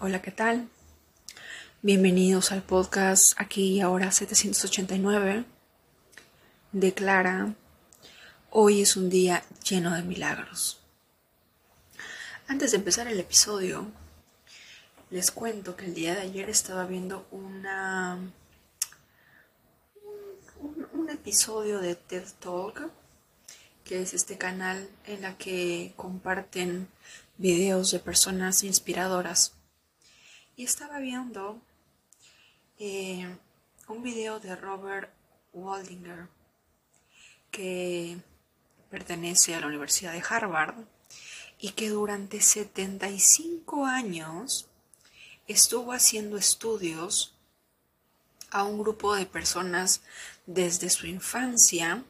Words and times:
Hola, 0.00 0.22
¿qué 0.22 0.30
tal? 0.30 0.68
Bienvenidos 1.82 2.52
al 2.52 2.62
podcast 2.62 3.32
aquí 3.36 3.72
y 3.72 3.80
ahora 3.80 4.12
789 4.12 5.44
de 6.70 6.94
Clara. 6.94 7.56
Hoy 8.50 8.82
es 8.82 8.96
un 8.96 9.10
día 9.10 9.42
lleno 9.68 9.92
de 9.92 10.02
milagros. 10.02 10.80
Antes 12.46 12.70
de 12.70 12.76
empezar 12.76 13.08
el 13.08 13.18
episodio, 13.18 13.88
les 15.10 15.32
cuento 15.32 15.74
que 15.74 15.86
el 15.86 15.94
día 15.94 16.14
de 16.14 16.20
ayer 16.20 16.48
estaba 16.48 16.86
viendo 16.86 17.26
una 17.32 18.20
un, 20.60 20.86
un 20.92 21.10
episodio 21.10 21.80
de 21.80 21.96
TED 21.96 22.28
Talk, 22.38 22.88
que 23.82 24.02
es 24.02 24.14
este 24.14 24.38
canal 24.38 24.88
en 25.06 25.22
la 25.22 25.36
que 25.36 25.92
comparten 25.96 26.86
videos 27.36 27.90
de 27.90 27.98
personas 27.98 28.62
inspiradoras 28.62 29.57
y 30.58 30.64
estaba 30.64 30.98
viendo 30.98 31.62
eh, 32.80 33.32
un 33.86 34.02
video 34.02 34.40
de 34.40 34.56
Robert 34.56 35.08
Waldinger 35.52 36.26
que 37.52 38.18
pertenece 38.90 39.54
a 39.54 39.60
la 39.60 39.68
Universidad 39.68 40.12
de 40.12 40.24
Harvard 40.28 40.74
y 41.60 41.70
que 41.70 41.90
durante 41.90 42.40
75 42.40 43.86
años 43.86 44.66
estuvo 45.46 45.92
haciendo 45.92 46.36
estudios 46.36 47.36
a 48.50 48.64
un 48.64 48.80
grupo 48.80 49.14
de 49.14 49.26
personas 49.26 50.02
desde 50.46 50.90
su 50.90 51.06
infancia 51.06 52.02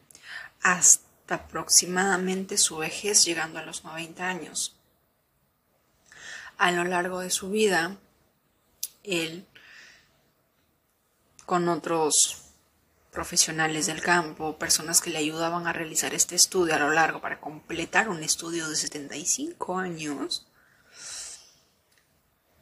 hasta 0.62 1.34
aproximadamente 1.34 2.56
su 2.56 2.78
vejez 2.78 3.26
llegando 3.26 3.58
a 3.58 3.66
los 3.66 3.84
90 3.84 4.26
años. 4.26 4.74
A 6.56 6.72
lo 6.72 6.84
largo 6.84 7.20
de 7.20 7.28
su 7.28 7.50
vida, 7.50 7.98
él 9.08 9.46
con 11.46 11.68
otros 11.68 12.48
profesionales 13.10 13.86
del 13.86 14.02
campo, 14.02 14.58
personas 14.58 15.00
que 15.00 15.10
le 15.10 15.18
ayudaban 15.18 15.66
a 15.66 15.72
realizar 15.72 16.14
este 16.14 16.34
estudio 16.34 16.74
a 16.74 16.78
lo 16.78 16.90
largo 16.90 17.20
para 17.20 17.40
completar 17.40 18.08
un 18.08 18.22
estudio 18.22 18.68
de 18.68 18.76
75 18.76 19.78
años, 19.78 20.46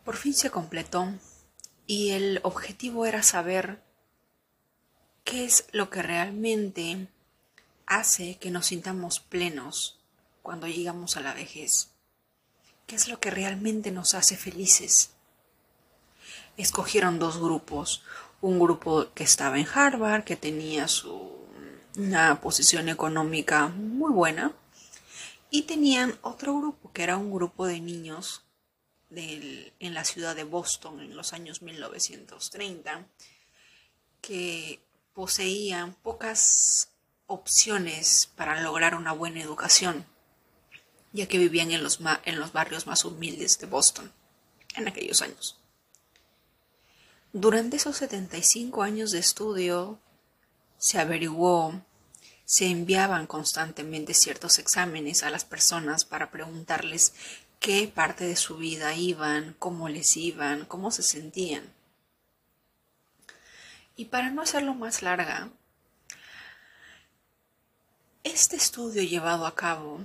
por 0.04 0.16
fin 0.16 0.34
se 0.34 0.50
completó. 0.50 1.12
Y 1.88 2.10
el 2.10 2.40
objetivo 2.42 3.06
era 3.06 3.22
saber 3.22 3.82
qué 5.24 5.44
es 5.44 5.66
lo 5.72 5.90
que 5.90 6.02
realmente 6.02 7.08
hace 7.86 8.38
que 8.38 8.50
nos 8.50 8.66
sintamos 8.66 9.20
plenos 9.20 9.98
cuando 10.42 10.68
llegamos 10.68 11.16
a 11.16 11.20
la 11.20 11.34
vejez, 11.34 11.90
qué 12.86 12.96
es 12.96 13.08
lo 13.08 13.18
que 13.20 13.30
realmente 13.30 13.90
nos 13.90 14.14
hace 14.14 14.36
felices 14.36 15.15
escogieron 16.56 17.18
dos 17.18 17.38
grupos. 17.38 18.02
Un 18.40 18.58
grupo 18.58 19.06
que 19.14 19.24
estaba 19.24 19.58
en 19.58 19.66
Harvard, 19.72 20.24
que 20.24 20.36
tenía 20.36 20.88
su, 20.88 21.36
una 21.96 22.40
posición 22.40 22.88
económica 22.88 23.68
muy 23.68 24.12
buena, 24.12 24.52
y 25.50 25.62
tenían 25.62 26.18
otro 26.22 26.58
grupo, 26.58 26.92
que 26.92 27.02
era 27.02 27.16
un 27.16 27.32
grupo 27.32 27.66
de 27.66 27.80
niños 27.80 28.42
del, 29.08 29.72
en 29.78 29.94
la 29.94 30.04
ciudad 30.04 30.36
de 30.36 30.44
Boston 30.44 31.00
en 31.00 31.16
los 31.16 31.32
años 31.32 31.62
1930, 31.62 33.06
que 34.20 34.80
poseían 35.14 35.94
pocas 35.94 36.90
opciones 37.26 38.30
para 38.36 38.60
lograr 38.60 38.94
una 38.94 39.12
buena 39.12 39.40
educación, 39.40 40.04
ya 41.12 41.26
que 41.26 41.38
vivían 41.38 41.70
en 41.70 41.82
los, 41.82 42.00
en 42.24 42.38
los 42.38 42.52
barrios 42.52 42.86
más 42.86 43.04
humildes 43.04 43.58
de 43.58 43.66
Boston 43.66 44.12
en 44.74 44.88
aquellos 44.88 45.22
años. 45.22 45.58
Durante 47.38 47.76
esos 47.76 47.98
75 47.98 48.82
años 48.82 49.10
de 49.10 49.18
estudio 49.18 50.00
se 50.78 50.98
averiguó, 50.98 51.82
se 52.46 52.64
enviaban 52.64 53.26
constantemente 53.26 54.14
ciertos 54.14 54.58
exámenes 54.58 55.22
a 55.22 55.28
las 55.28 55.44
personas 55.44 56.06
para 56.06 56.30
preguntarles 56.30 57.12
qué 57.60 57.92
parte 57.94 58.24
de 58.24 58.36
su 58.36 58.56
vida 58.56 58.94
iban, 58.94 59.54
cómo 59.58 59.90
les 59.90 60.16
iban, 60.16 60.64
cómo 60.64 60.90
se 60.90 61.02
sentían. 61.02 61.74
Y 63.96 64.06
para 64.06 64.30
no 64.30 64.40
hacerlo 64.40 64.72
más 64.72 65.02
larga, 65.02 65.50
este 68.24 68.56
estudio 68.56 69.02
llevado 69.02 69.44
a 69.44 69.54
cabo 69.54 70.00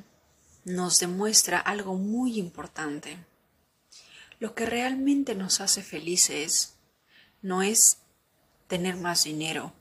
nos 0.66 0.98
demuestra 0.98 1.60
algo 1.60 1.96
muy 1.96 2.38
importante. 2.38 3.26
Lo 4.40 4.54
que 4.54 4.66
realmente 4.66 5.34
nos 5.34 5.62
hace 5.62 5.82
felices 5.82 6.76
no 7.42 7.62
es 7.62 7.98
tener 8.68 8.96
más 8.96 9.24
dinero, 9.24 9.74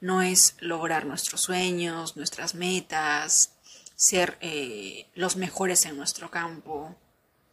no 0.00 0.22
es 0.22 0.56
lograr 0.60 1.06
nuestros 1.06 1.42
sueños, 1.42 2.16
nuestras 2.16 2.54
metas, 2.54 3.52
ser 3.96 4.36
eh, 4.40 5.08
los 5.14 5.36
mejores 5.36 5.86
en 5.86 5.96
nuestro 5.96 6.30
campo. 6.30 6.94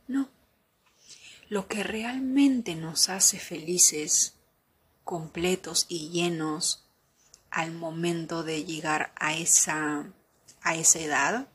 No. 0.07 0.29
Lo 1.49 1.67
que 1.67 1.83
realmente 1.83 2.75
nos 2.75 3.09
hace 3.09 3.39
felices, 3.39 4.35
completos 5.03 5.85
y 5.89 6.09
llenos 6.09 6.83
al 7.49 7.71
momento 7.71 8.43
de 8.43 8.65
llegar 8.65 9.13
a 9.15 9.35
esa, 9.35 10.05
a 10.61 10.75
esa 10.75 10.99
edad 10.99 11.47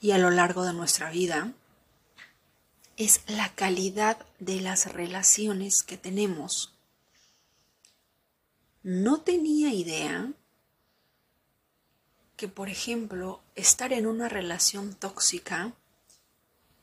y 0.00 0.10
a 0.10 0.18
lo 0.18 0.30
largo 0.30 0.64
de 0.64 0.72
nuestra 0.72 1.10
vida 1.10 1.52
es 2.96 3.20
la 3.26 3.54
calidad 3.54 4.24
de 4.38 4.60
las 4.60 4.92
relaciones 4.92 5.82
que 5.82 5.98
tenemos. 5.98 6.72
No 8.82 9.20
tenía 9.20 9.72
idea 9.72 10.32
que, 12.36 12.48
por 12.48 12.68
ejemplo, 12.68 13.40
estar 13.54 13.92
en 13.92 14.06
una 14.06 14.28
relación 14.28 14.94
tóxica 14.94 15.72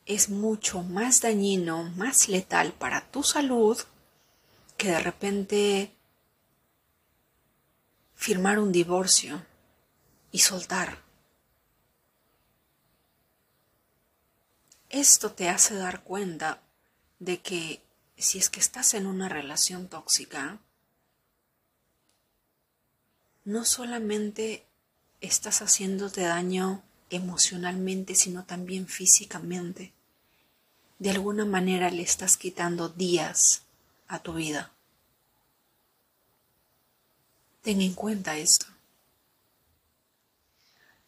es 0.06 0.28
mucho 0.28 0.82
más 0.82 1.20
dañino, 1.20 1.84
más 1.96 2.28
letal 2.28 2.72
para 2.72 3.10
tu 3.10 3.22
salud 3.22 3.78
que 4.76 4.88
de 4.88 5.00
repente 5.00 5.92
firmar 8.14 8.58
un 8.58 8.70
divorcio 8.70 9.44
y 10.30 10.40
soltar. 10.40 11.03
Esto 14.94 15.32
te 15.32 15.48
hace 15.48 15.74
dar 15.74 16.04
cuenta 16.04 16.62
de 17.18 17.40
que 17.40 17.82
si 18.16 18.38
es 18.38 18.48
que 18.48 18.60
estás 18.60 18.94
en 18.94 19.08
una 19.08 19.28
relación 19.28 19.88
tóxica, 19.88 20.60
no 23.44 23.64
solamente 23.64 24.64
estás 25.20 25.62
haciéndote 25.62 26.20
daño 26.20 26.84
emocionalmente, 27.10 28.14
sino 28.14 28.44
también 28.44 28.86
físicamente. 28.86 29.92
De 31.00 31.10
alguna 31.10 31.44
manera 31.44 31.90
le 31.90 32.02
estás 32.02 32.36
quitando 32.36 32.88
días 32.88 33.62
a 34.06 34.20
tu 34.20 34.34
vida. 34.34 34.70
Ten 37.62 37.80
en 37.80 37.94
cuenta 37.94 38.36
esto. 38.36 38.66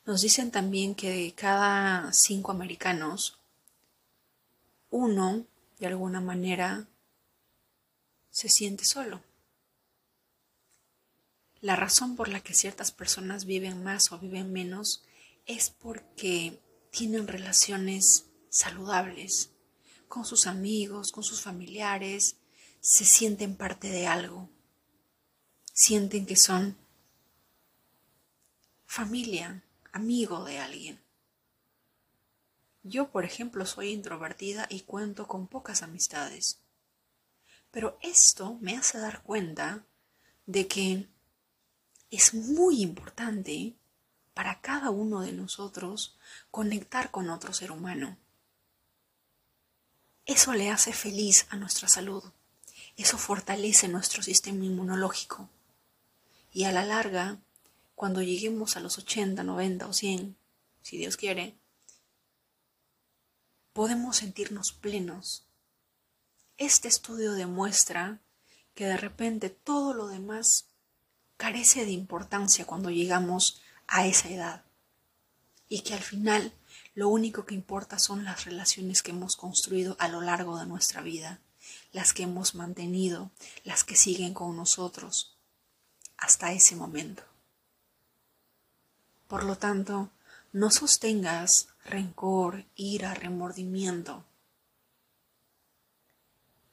Nos 0.05 0.23
dicen 0.23 0.51
también 0.51 0.97
que 0.97 1.33
cada 1.37 2.13
cinco 2.13 2.51
americanos, 2.51 3.39
uno, 4.97 5.47
de 5.79 5.87
alguna 5.87 6.23
manera, 6.23 6.89
se 8.31 8.49
siente 8.49 8.87
solo. 8.87 9.23
La 11.61 11.77
razón 11.77 12.17
por 12.17 12.29
la 12.29 12.41
que 12.41 12.55
ciertas 12.55 12.93
personas 12.93 13.45
viven 13.45 13.83
más 13.83 14.11
o 14.11 14.19
viven 14.19 14.53
menos 14.53 15.05
es 15.45 15.69
porque 15.69 16.63
tienen 16.91 17.29
relaciones 17.29 18.25
saludables 18.49 19.51
con 20.09 20.25
sus 20.25 20.47
amigos, 20.47 21.13
con 21.13 21.25
sus 21.25 21.43
familiares, 21.43 22.37
se 22.81 23.05
sienten 23.05 23.55
parte 23.55 23.91
de 23.91 24.07
algo, 24.07 24.49
sienten 25.75 26.25
que 26.25 26.37
son 26.37 26.79
familia, 28.87 29.63
amigo 29.93 30.45
de 30.45 30.59
alguien. 30.59 31.06
Yo, 32.89 33.11
por 33.11 33.25
ejemplo, 33.25 33.67
soy 33.67 33.91
introvertida 33.91 34.69
y 34.71 34.83
cuento 34.83 35.27
con 35.27 35.49
pocas 35.49 35.83
amistades. 35.83 36.61
Pero 37.73 37.99
esto 38.01 38.59
me 38.61 38.77
hace 38.77 38.99
dar 38.99 39.23
cuenta 39.23 39.85
de 40.47 40.69
que 40.69 41.09
es 42.13 42.33
muy 42.33 42.83
importante 42.83 43.75
para 44.35 44.61
cada 44.61 44.91
uno 44.91 45.21
de 45.21 45.33
nosotros 45.33 46.17
conectar 46.53 47.11
con 47.11 47.29
otro 47.29 47.53
ser 47.53 47.73
humano. 47.73 48.17
Eso 50.25 50.53
le 50.53 50.71
hace 50.71 50.93
feliz 50.93 51.49
a 51.51 51.57
nuestra 51.57 51.89
salud. 51.89 52.23
Eso 52.97 53.19
fortalece 53.19 53.89
nuestro 53.89 54.23
sistema 54.23 54.65
inmunológico. 54.65 55.49
Y 56.53 56.65
a 56.65 56.73
la 56.73 56.85
larga, 56.85 57.41
cuando 57.97 58.23
lleguemos 58.23 58.77
a 58.77 58.81
los 58.81 58.97
80, 58.97 59.43
90 59.43 59.89
o 59.89 59.93
100, 59.93 60.37
si 60.83 60.99
Dios 60.99 61.17
quiere, 61.17 61.57
podemos 63.77 64.17
sentirnos 64.17 64.73
plenos 64.73 65.45
este 66.57 66.89
estudio 66.89 67.33
demuestra 67.33 68.23
que 68.75 68.87
de 68.87 68.97
repente 68.97 69.51
todo 69.51 69.93
lo 69.93 70.07
demás 70.07 70.71
carece 71.37 71.85
de 71.85 71.91
importancia 71.91 72.65
cuando 72.65 72.89
llegamos 72.89 73.61
a 73.87 74.07
esa 74.07 74.31
edad 74.31 74.65
y 75.69 75.83
que 75.83 75.93
al 75.93 76.01
final 76.01 76.55
lo 76.95 77.11
único 77.11 77.45
que 77.45 77.55
importa 77.55 77.99
son 77.99 78.25
las 78.25 78.47
relaciones 78.47 79.03
que 79.03 79.11
hemos 79.11 79.37
construido 79.37 79.95
a 79.99 80.09
lo 80.09 80.23
largo 80.23 80.59
de 80.59 80.65
nuestra 80.65 81.03
vida, 81.03 81.41
las 81.93 82.15
que 82.15 82.23
hemos 82.23 82.55
mantenido, 82.55 83.31
las 83.63 83.85
que 83.85 83.95
siguen 83.95 84.33
con 84.33 84.57
nosotros 84.57 85.37
hasta 86.17 86.51
ese 86.51 86.77
momento. 86.77 87.25
Por 89.29 89.45
lo 89.45 89.59
tanto, 89.59 90.09
no 90.57 90.71
sostengas 90.71 91.69
rencor, 91.85 92.65
ira, 92.77 93.13
remordimiento. 93.13 94.25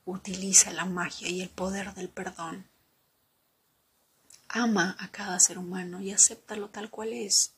Utiliza 0.05 0.71
la 0.71 0.85
magia 0.85 1.27
y 1.27 1.41
el 1.41 1.49
poder 1.49 1.93
del 1.93 2.07
perdón. 2.07 2.65
Ama 4.47 4.95
a 4.99 5.11
cada 5.11 5.37
ser 5.41 5.57
humano 5.57 5.99
y 5.99 6.11
acéptalo 6.11 6.69
tal 6.69 6.89
cual 6.89 7.11
es. 7.11 7.55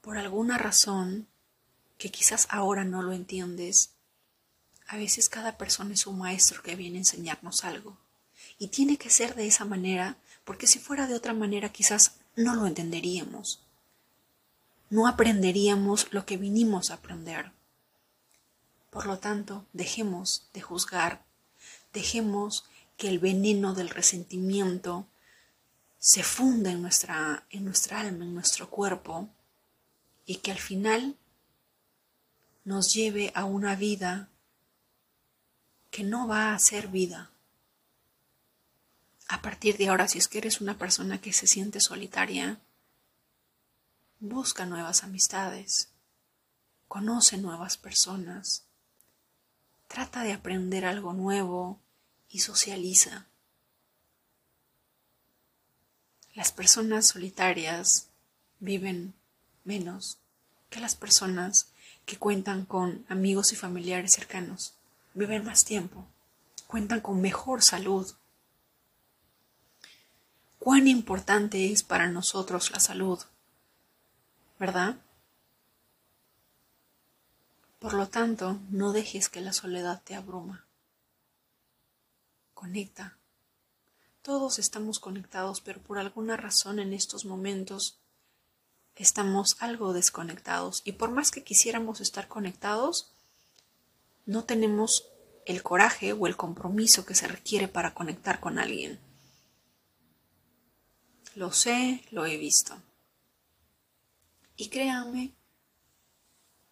Por 0.00 0.18
alguna 0.18 0.58
razón, 0.58 1.28
que 1.96 2.10
quizás 2.10 2.48
ahora 2.50 2.82
no 2.82 3.02
lo 3.02 3.12
entiendes, 3.12 3.92
a 4.88 4.96
veces 4.96 5.28
cada 5.28 5.58
persona 5.58 5.94
es 5.94 6.08
un 6.08 6.18
maestro 6.18 6.60
que 6.60 6.74
viene 6.74 6.96
a 6.96 7.02
enseñarnos 7.02 7.62
algo. 7.62 7.98
Y 8.58 8.66
tiene 8.66 8.96
que 8.96 9.10
ser 9.10 9.36
de 9.36 9.46
esa 9.46 9.64
manera, 9.64 10.16
porque 10.44 10.66
si 10.66 10.80
fuera 10.80 11.06
de 11.06 11.14
otra 11.14 11.34
manera 11.34 11.68
quizás 11.68 12.16
no 12.34 12.56
lo 12.56 12.66
entenderíamos. 12.66 13.62
No 14.92 15.06
aprenderíamos 15.06 16.12
lo 16.12 16.26
que 16.26 16.36
vinimos 16.36 16.90
a 16.90 16.94
aprender. 16.96 17.50
Por 18.90 19.06
lo 19.06 19.18
tanto, 19.18 19.64
dejemos 19.72 20.50
de 20.52 20.60
juzgar, 20.60 21.24
dejemos 21.94 22.66
que 22.98 23.08
el 23.08 23.18
veneno 23.18 23.72
del 23.72 23.88
resentimiento 23.88 25.06
se 25.98 26.22
funda 26.22 26.70
en 26.70 26.82
nuestra, 26.82 27.46
en 27.48 27.64
nuestra 27.64 28.00
alma, 28.00 28.26
en 28.26 28.34
nuestro 28.34 28.68
cuerpo, 28.68 29.30
y 30.26 30.36
que 30.36 30.50
al 30.50 30.58
final 30.58 31.16
nos 32.64 32.92
lleve 32.92 33.32
a 33.34 33.46
una 33.46 33.76
vida 33.76 34.28
que 35.90 36.04
no 36.04 36.28
va 36.28 36.52
a 36.52 36.58
ser 36.58 36.88
vida. 36.88 37.30
A 39.26 39.40
partir 39.40 39.78
de 39.78 39.88
ahora, 39.88 40.06
si 40.06 40.18
es 40.18 40.28
que 40.28 40.36
eres 40.36 40.60
una 40.60 40.76
persona 40.76 41.18
que 41.18 41.32
se 41.32 41.46
siente 41.46 41.80
solitaria, 41.80 42.60
busca 44.22 44.66
nuevas 44.66 45.02
amistades, 45.02 45.88
conoce 46.86 47.38
nuevas 47.38 47.76
personas, 47.76 48.62
trata 49.88 50.22
de 50.22 50.32
aprender 50.32 50.84
algo 50.84 51.12
nuevo 51.12 51.80
y 52.30 52.38
socializa. 52.38 53.26
Las 56.34 56.52
personas 56.52 57.08
solitarias 57.08 58.10
viven 58.60 59.12
menos 59.64 60.18
que 60.70 60.78
las 60.78 60.94
personas 60.94 61.72
que 62.06 62.16
cuentan 62.16 62.64
con 62.64 63.04
amigos 63.08 63.52
y 63.52 63.56
familiares 63.56 64.12
cercanos. 64.12 64.74
Viven 65.14 65.44
más 65.44 65.64
tiempo, 65.64 66.06
cuentan 66.68 67.00
con 67.00 67.20
mejor 67.20 67.60
salud. 67.60 68.14
Cuán 70.60 70.86
importante 70.86 71.72
es 71.72 71.82
para 71.82 72.08
nosotros 72.08 72.70
la 72.70 72.78
salud, 72.78 73.20
¿verdad? 74.62 74.94
Por 77.80 77.94
lo 77.94 78.06
tanto, 78.08 78.60
no 78.70 78.92
dejes 78.92 79.28
que 79.28 79.40
la 79.40 79.52
soledad 79.52 80.00
te 80.04 80.14
abruma. 80.14 80.64
Conecta 82.54 83.16
todos 84.22 84.60
estamos 84.60 85.00
conectados, 85.00 85.60
pero 85.60 85.82
por 85.82 85.98
alguna 85.98 86.36
razón 86.36 86.78
en 86.78 86.92
estos 86.92 87.24
momentos 87.24 87.98
estamos 88.94 89.56
algo 89.58 89.92
desconectados. 89.92 90.82
Y 90.84 90.92
por 90.92 91.10
más 91.10 91.32
que 91.32 91.42
quisiéramos 91.42 92.00
estar 92.00 92.28
conectados, 92.28 93.10
no 94.26 94.44
tenemos 94.44 95.08
el 95.44 95.64
coraje 95.64 96.12
o 96.12 96.28
el 96.28 96.36
compromiso 96.36 97.04
que 97.04 97.16
se 97.16 97.26
requiere 97.26 97.66
para 97.66 97.94
conectar 97.94 98.38
con 98.38 98.60
alguien. 98.60 99.00
Lo 101.34 101.50
sé, 101.50 102.04
lo 102.12 102.26
he 102.26 102.36
visto. 102.36 102.76
Y 104.56 104.68
créame 104.68 105.32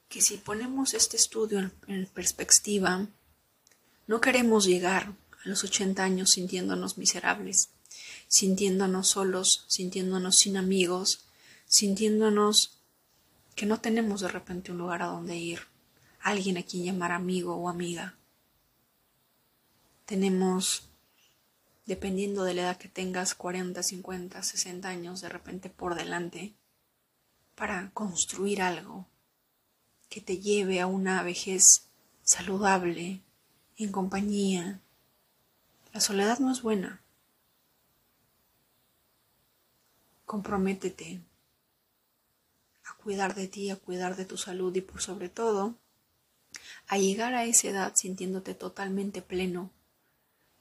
que 0.09 0.21
si 0.21 0.37
ponemos 0.37 0.93
este 0.93 1.17
estudio 1.17 1.71
en, 1.87 2.06
perspectiva, 2.06 3.06
no 4.06 4.21
queremos 4.21 4.67
llegar 4.67 5.15
a 5.44 5.49
los 5.49 5.65
80 5.65 6.03
años 6.03 6.31
sintiéndonos 6.31 6.99
miserables, 6.99 7.71
sintiéndonos 8.27 9.09
solos, 9.09 9.65
sintiéndonos 9.69 10.37
sin 10.37 10.56
amigos, 10.56 11.25
sintiéndonos 11.67 12.77
que 13.55 13.67
no 13.67 13.81
tenemos 13.81 14.21
de 14.21 14.29
repente 14.29 14.73
un 14.73 14.79
lugar 14.79 15.03
a 15.03 15.06
donde 15.06 15.37
ir, 15.37 15.61
alguien 16.21 16.59
a 16.59 16.65
quien 16.65 16.85
llamar 16.85 17.12
amigo 17.12 17.55
o 17.55 17.69
amiga. 17.69 18.17
Tenemos, 20.06 20.88
dependiendo 21.87 22.43
de 22.43 22.55
la 22.55 22.62
edad 22.62 22.79
que 22.79 22.88
tengas, 22.88 23.37
40, 23.37 23.81
50, 23.83 24.43
60 24.43 24.88
años 24.88 25.21
de 25.21 25.29
repente 25.29 25.71
por 25.71 25.94
delante, 25.94 26.53
para 27.61 27.91
construir 27.91 28.62
algo 28.62 29.07
que 30.09 30.23
te 30.23 30.39
lleve 30.39 30.81
a 30.81 30.87
una 30.87 31.23
vejez 31.23 31.91
saludable, 32.23 33.21
en 33.77 33.93
compañía, 33.93 34.81
la 35.93 36.01
soledad 36.01 36.39
no 36.39 36.53
es 36.53 36.62
buena. 36.62 37.03
Comprométete 40.25 41.21
a 42.87 42.95
cuidar 42.95 43.35
de 43.35 43.47
ti, 43.47 43.69
a 43.69 43.77
cuidar 43.77 44.17
de 44.17 44.25
tu 44.25 44.39
salud 44.39 44.75
y 44.75 44.81
por 44.81 45.03
sobre 45.03 45.29
todo 45.29 45.75
a 46.89 46.97
llegar 46.97 47.35
a 47.35 47.45
esa 47.45 47.69
edad 47.69 47.95
sintiéndote 47.95 48.55
totalmente 48.55 49.21
pleno 49.21 49.71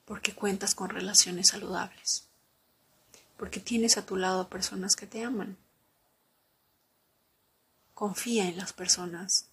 porque 0.03 0.35
cuentas 0.35 0.75
con 0.75 0.89
relaciones 0.89 1.47
saludables, 1.47 2.27
porque 3.37 3.61
tienes 3.61 3.97
a 3.97 4.05
tu 4.05 4.17
lado 4.17 4.49
personas 4.49 4.97
que 4.97 5.07
te 5.07 5.23
aman. 5.23 5.55
Confía 7.99 8.47
en 8.47 8.55
las 8.55 8.71
personas. 8.71 9.49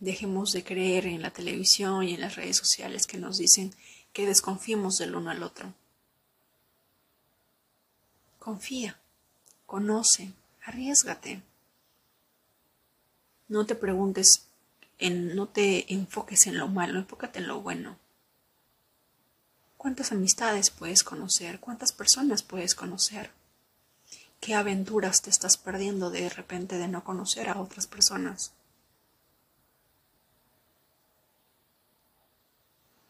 Dejemos 0.00 0.52
de 0.52 0.64
creer 0.64 1.06
en 1.06 1.22
la 1.22 1.30
televisión 1.30 2.04
y 2.04 2.12
en 2.12 2.20
las 2.20 2.36
redes 2.36 2.58
sociales 2.58 3.06
que 3.06 3.16
nos 3.16 3.38
dicen 3.38 3.74
que 4.12 4.26
desconfiemos 4.26 4.98
del 4.98 5.14
uno 5.14 5.30
al 5.30 5.42
otro. 5.42 5.72
Confía, 8.38 9.00
conoce, 9.64 10.34
arriesgate. 10.62 11.40
No 13.48 13.64
te 13.64 13.74
preguntes 13.74 14.46
no 15.00 15.48
te 15.48 15.90
enfoques 15.90 16.46
en 16.48 16.58
lo 16.58 16.68
malo, 16.68 16.98
enfócate 16.98 17.38
en 17.38 17.48
lo 17.48 17.62
bueno. 17.62 17.96
¿Cuántas 19.78 20.12
amistades 20.12 20.68
puedes 20.68 21.02
conocer? 21.02 21.60
¿Cuántas 21.60 21.92
personas 21.92 22.42
puedes 22.42 22.74
conocer? 22.74 23.37
¿Qué 24.40 24.54
aventuras 24.54 25.22
te 25.22 25.30
estás 25.30 25.56
perdiendo 25.56 26.10
de 26.10 26.28
repente 26.28 26.78
de 26.78 26.88
no 26.88 27.04
conocer 27.04 27.48
a 27.48 27.60
otras 27.60 27.86
personas? 27.86 28.52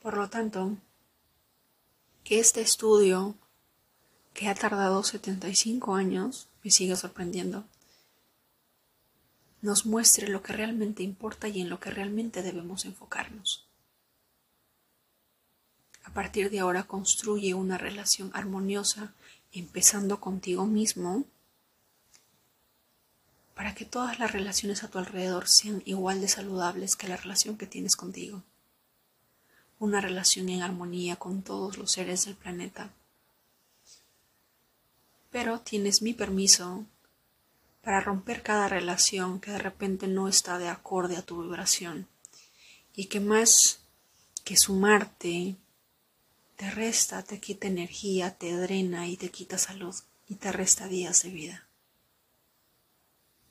Por 0.00 0.16
lo 0.16 0.30
tanto, 0.30 0.76
que 2.24 2.40
este 2.40 2.60
estudio, 2.60 3.34
que 4.32 4.48
ha 4.48 4.54
tardado 4.54 5.02
75 5.02 5.94
años, 5.94 6.48
me 6.62 6.70
sigue 6.70 6.96
sorprendiendo, 6.96 7.64
nos 9.60 9.86
muestre 9.86 10.28
lo 10.28 10.42
que 10.42 10.52
realmente 10.52 11.02
importa 11.02 11.48
y 11.48 11.60
en 11.60 11.68
lo 11.68 11.80
que 11.80 11.90
realmente 11.90 12.42
debemos 12.42 12.84
enfocarnos. 12.84 13.66
A 16.04 16.12
partir 16.12 16.50
de 16.50 16.60
ahora 16.60 16.84
construye 16.84 17.54
una 17.54 17.76
relación 17.76 18.30
armoniosa, 18.34 19.12
empezando 19.52 20.20
contigo 20.20 20.66
mismo, 20.66 21.24
para 23.54 23.74
que 23.74 23.84
todas 23.84 24.18
las 24.18 24.32
relaciones 24.32 24.84
a 24.84 24.88
tu 24.88 24.98
alrededor 24.98 25.48
sean 25.48 25.82
igual 25.84 26.20
de 26.20 26.28
saludables 26.28 26.96
que 26.96 27.08
la 27.08 27.16
relación 27.16 27.56
que 27.56 27.66
tienes 27.66 27.96
contigo 27.96 28.42
una 29.78 30.00
relación 30.00 30.48
en 30.48 30.62
armonía 30.62 31.16
con 31.16 31.42
todos 31.42 31.78
los 31.78 31.92
seres 31.92 32.24
del 32.24 32.34
planeta. 32.34 32.90
Pero 35.30 35.60
tienes 35.60 36.02
mi 36.02 36.14
permiso 36.14 36.84
para 37.82 38.00
romper 38.00 38.42
cada 38.42 38.68
relación 38.68 39.40
que 39.40 39.52
de 39.52 39.58
repente 39.58 40.08
no 40.08 40.28
está 40.28 40.58
de 40.58 40.68
acorde 40.68 41.16
a 41.16 41.22
tu 41.22 41.42
vibración 41.42 42.08
y 42.94 43.06
que 43.06 43.20
más 43.20 43.80
que 44.44 44.56
sumarte 44.56 45.56
te 46.58 46.68
resta, 46.72 47.22
te 47.22 47.38
quita 47.38 47.68
energía, 47.68 48.36
te 48.36 48.52
drena 48.52 49.06
y 49.06 49.16
te 49.16 49.30
quita 49.30 49.58
salud 49.58 49.94
y 50.26 50.34
te 50.34 50.50
resta 50.50 50.88
días 50.88 51.22
de 51.22 51.30
vida. 51.30 51.68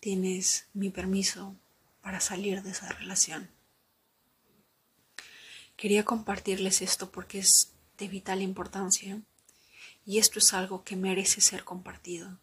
Tienes 0.02 0.68
mi 0.74 0.90
permiso 0.90 1.56
para 2.02 2.20
salir 2.20 2.64
de 2.64 2.72
esa 2.72 2.90
relación. 2.90 3.50
Quería 5.78 6.04
compartirles 6.04 6.82
esto 6.82 7.10
porque 7.10 7.40
es 7.40 7.72
de 7.98 8.10
vital 8.10 8.42
importancia 8.42 9.22
y 10.06 10.18
esto 10.18 10.40
es 10.40 10.54
algo 10.54 10.84
que 10.84 10.98
merece 10.98 11.40
ser 11.40 11.64
compartido. 11.64 12.38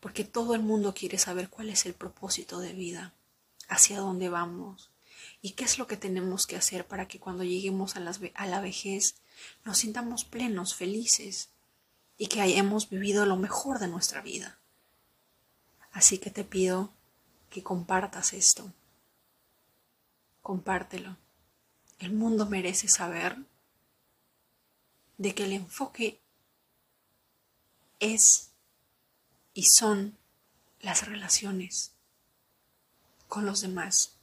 Porque 0.00 0.24
todo 0.24 0.56
el 0.56 0.62
mundo 0.62 0.94
quiere 0.94 1.18
saber 1.18 1.48
cuál 1.48 1.68
es 1.68 1.86
el 1.86 1.94
propósito 1.94 2.58
de 2.58 2.72
vida, 2.72 3.14
hacia 3.68 4.00
dónde 4.00 4.28
vamos 4.28 4.90
y 5.42 5.52
qué 5.52 5.64
es 5.64 5.78
lo 5.78 5.86
que 5.86 5.96
tenemos 5.96 6.46
que 6.46 6.56
hacer 6.56 6.86
para 6.86 7.08
que 7.08 7.18
cuando 7.18 7.44
lleguemos 7.44 7.96
a, 7.96 8.00
a 8.34 8.46
la 8.46 8.60
vejez 8.60 9.16
nos 9.64 9.78
sintamos 9.78 10.24
plenos, 10.24 10.74
felices 10.74 11.50
y 12.18 12.28
que 12.28 12.40
hayamos 12.40 12.88
vivido 12.88 13.26
lo 13.26 13.36
mejor 13.36 13.78
de 13.78 13.88
nuestra 13.88 14.20
vida. 14.20 14.58
Así 15.92 16.18
que 16.18 16.30
te 16.30 16.44
pido 16.44 16.92
que 17.50 17.62
compartas 17.62 18.32
esto. 18.32 18.72
Compártelo. 20.42 21.16
El 21.98 22.12
mundo 22.12 22.46
merece 22.46 22.88
saber 22.88 23.36
de 25.18 25.34
que 25.34 25.44
el 25.44 25.52
enfoque 25.52 26.20
es 27.98 28.50
y 29.54 29.64
son 29.64 30.18
las 30.80 31.06
relaciones 31.06 31.92
con 33.28 33.46
los 33.46 33.62
demás. 33.62 34.15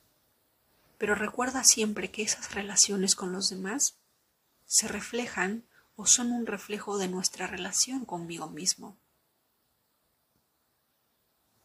Pero 1.04 1.16
recuerda 1.16 1.66
siempre 1.66 2.12
que 2.12 2.24
esas 2.24 2.54
relaciones 2.56 3.14
con 3.14 3.34
los 3.34 3.50
demás 3.50 3.98
se 4.66 4.88
reflejan 4.88 5.66
o 5.98 6.06
son 6.06 6.32
un 6.32 6.46
reflejo 6.46 6.98
de 6.98 7.10
nuestra 7.10 7.46
relación 7.46 8.06
conmigo 8.06 8.48
mismo. 8.48 8.96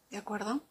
¿De 0.09 0.17
acuerdo? 0.17 0.65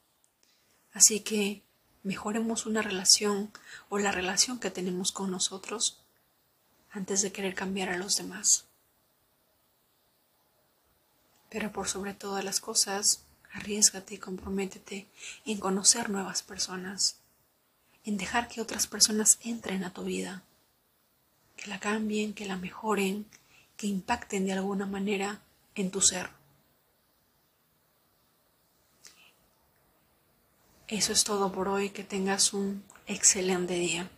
Así 0.92 1.20
que 1.20 1.62
mejoremos 2.02 2.66
una 2.66 2.82
relación 2.82 3.50
o 3.88 3.96
la 3.96 4.12
relación 4.12 4.60
que 4.60 4.70
tenemos 4.70 5.12
con 5.12 5.30
nosotros 5.30 6.02
antes 6.90 7.22
de 7.22 7.32
querer 7.32 7.54
cambiar 7.54 7.88
a 7.88 7.96
los 7.96 8.16
demás. 8.16 8.66
Pero 11.48 11.72
por 11.72 11.88
sobre 11.88 12.12
todas 12.12 12.44
las 12.44 12.60
cosas, 12.60 13.24
arriesgate 13.50 14.16
y 14.16 14.18
comprométete 14.18 15.08
en 15.46 15.58
conocer 15.58 16.10
nuevas 16.10 16.42
personas, 16.42 17.22
en 18.04 18.16
dejar 18.16 18.48
que 18.48 18.60
otras 18.60 18.86
personas 18.86 19.38
entren 19.42 19.84
a 19.84 19.92
tu 19.92 20.04
vida, 20.04 20.42
que 21.56 21.68
la 21.68 21.80
cambien, 21.80 22.34
que 22.34 22.46
la 22.46 22.56
mejoren, 22.56 23.26
que 23.76 23.86
impacten 23.86 24.46
de 24.46 24.52
alguna 24.52 24.86
manera 24.86 25.40
en 25.74 25.90
tu 25.90 26.00
ser. 26.00 26.30
Eso 30.88 31.12
es 31.12 31.22
todo 31.24 31.52
por 31.52 31.68
hoy, 31.68 31.90
que 31.90 32.02
tengas 32.02 32.54
un 32.54 32.82
excelente 33.06 33.74
día. 33.74 34.10